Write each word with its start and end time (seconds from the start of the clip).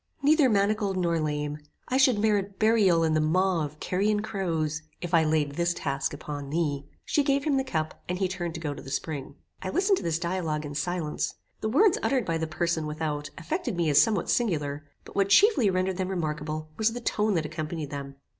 Neither 0.23 0.49
manacled 0.49 0.97
nor 0.97 1.19
lame, 1.19 1.59
I 1.87 1.97
should 1.97 2.17
merit 2.17 2.57
burial 2.57 3.03
in 3.03 3.13
the 3.13 3.21
maw 3.21 3.63
of 3.63 3.79
carrion 3.79 4.23
crows, 4.23 4.81
if 4.99 5.13
I 5.13 5.23
laid 5.23 5.51
this 5.53 5.75
task 5.75 6.11
upon 6.11 6.49
thee." 6.49 6.87
She 7.05 7.23
gave 7.23 7.43
him 7.43 7.55
the 7.57 7.63
cup, 7.63 8.01
and 8.09 8.17
he 8.17 8.27
turned 8.27 8.55
to 8.55 8.59
go 8.59 8.73
to 8.73 8.81
the 8.81 8.89
spring. 8.89 9.35
I 9.61 9.69
listened 9.69 9.97
to 9.97 10.03
this 10.03 10.17
dialogue 10.17 10.65
in 10.65 10.73
silence. 10.73 11.35
The 11.59 11.69
words 11.69 11.99
uttered 12.01 12.25
by 12.25 12.39
the 12.39 12.47
person 12.47 12.87
without, 12.87 13.29
affected 13.37 13.77
me 13.77 13.91
as 13.91 14.01
somewhat 14.01 14.31
singular, 14.31 14.85
but 15.05 15.15
what 15.15 15.29
chiefly 15.29 15.69
rendered 15.69 15.97
them 15.97 16.09
remarkable, 16.09 16.71
was 16.77 16.93
the 16.93 16.99
tone 17.01 17.35
that 17.35 17.45
accompanied 17.45 17.91
them. 17.91 18.15